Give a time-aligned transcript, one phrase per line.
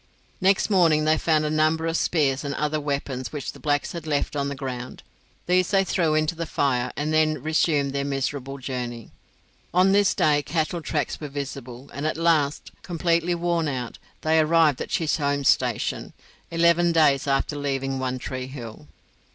[0.41, 4.07] Next morning they found a number of spears and other weapons which the blacks had
[4.07, 5.03] left on the ground;
[5.45, 9.11] these they threw into the fire, and then resumed their miserable journey.
[9.75, 14.81] On this day cattle tracks were visible, and at last, completely worn out, they arrived
[14.81, 16.13] at Chisholm's station,
[16.49, 18.87] eleven days after leaving One Tree Hill.